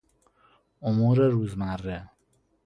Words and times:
امورروزمره 0.81 2.09